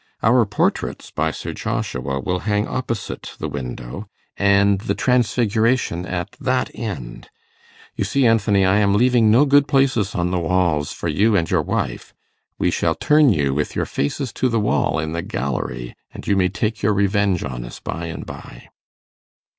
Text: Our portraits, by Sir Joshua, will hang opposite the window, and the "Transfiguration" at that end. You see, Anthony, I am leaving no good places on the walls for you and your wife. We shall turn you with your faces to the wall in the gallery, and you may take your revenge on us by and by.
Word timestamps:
Our 0.23 0.47
portraits, 0.47 1.11
by 1.11 1.29
Sir 1.29 1.53
Joshua, 1.53 2.19
will 2.19 2.39
hang 2.39 2.67
opposite 2.67 3.35
the 3.37 3.47
window, 3.47 4.07
and 4.35 4.79
the 4.81 4.95
"Transfiguration" 4.95 6.07
at 6.07 6.31
that 6.41 6.71
end. 6.73 7.29
You 7.95 8.03
see, 8.03 8.25
Anthony, 8.25 8.65
I 8.65 8.77
am 8.79 8.95
leaving 8.95 9.29
no 9.29 9.45
good 9.45 9.67
places 9.67 10.15
on 10.15 10.31
the 10.31 10.39
walls 10.39 10.91
for 10.91 11.07
you 11.07 11.35
and 11.35 11.47
your 11.51 11.61
wife. 11.61 12.15
We 12.57 12.71
shall 12.71 12.95
turn 12.95 13.29
you 13.31 13.53
with 13.53 13.75
your 13.75 13.85
faces 13.85 14.33
to 14.41 14.49
the 14.49 14.59
wall 14.59 14.97
in 14.97 15.11
the 15.11 15.21
gallery, 15.21 15.95
and 16.11 16.25
you 16.25 16.35
may 16.35 16.49
take 16.49 16.81
your 16.81 16.93
revenge 16.93 17.43
on 17.43 17.63
us 17.63 17.79
by 17.79 18.07
and 18.07 18.25
by. 18.25 18.69